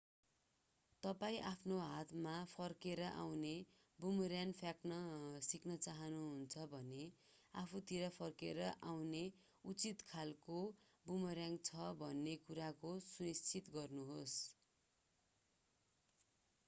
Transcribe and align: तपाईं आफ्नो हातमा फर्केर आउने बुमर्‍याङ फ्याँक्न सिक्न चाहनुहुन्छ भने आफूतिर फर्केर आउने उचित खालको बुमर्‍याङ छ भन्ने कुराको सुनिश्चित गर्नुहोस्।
तपाईं 1.03 1.43
आफ्नो 1.47 1.75
हातमा 1.79 2.31
फर्केर 2.51 3.01
आउने 3.07 3.49
बुमर्‍याङ 3.99 4.53
फ्याँक्न 4.59 4.95
सिक्न 5.47 5.75
चाहनुहुन्छ 5.79 6.63
भने 6.71 7.03
आफूतिर 7.53 8.07
फर्केर 8.15 8.61
आउने 8.93 9.21
उचित 9.65 10.05
खालको 10.07 10.57
बुमर्‍याङ 11.05 11.59
छ 11.63 11.85
भन्ने 11.99 12.33
कुराको 12.47 12.95
सुनिश्चित 13.05 13.69
गर्नुहोस्। 13.73 14.39